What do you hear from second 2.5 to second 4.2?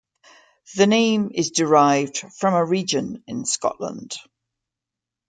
a region in Scotland.